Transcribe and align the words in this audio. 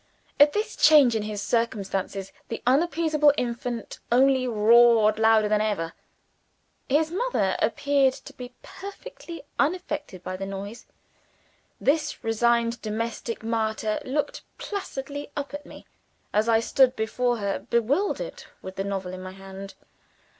At 0.39 0.53
this 0.53 0.75
change 0.75 1.15
in 1.15 1.21
his 1.21 1.43
circumstances, 1.43 2.33
the 2.47 2.63
unappeasable 2.65 3.31
infant 3.37 3.99
only 4.11 4.47
roared 4.47 5.19
louder 5.19 5.47
than 5.47 5.61
ever. 5.61 5.93
His 6.89 7.11
mother 7.11 7.55
appeared 7.61 8.15
to 8.15 8.33
be 8.33 8.55
perfectly 8.63 9.43
unaffected 9.59 10.23
by 10.23 10.37
the 10.37 10.45
noise. 10.47 10.87
This 11.79 12.23
resigned 12.23 12.81
domestic 12.81 13.43
martyr 13.43 13.99
looked 14.03 14.41
placidly 14.57 15.29
up 15.37 15.53
at 15.53 15.67
me, 15.67 15.85
as 16.33 16.49
I 16.49 16.61
stood 16.61 16.95
before 16.95 17.37
her, 17.37 17.59
bewildered, 17.59 18.45
with 18.63 18.77
the 18.77 18.83
novel 18.83 19.13
in 19.13 19.21
my 19.21 19.33
hand. 19.33 19.75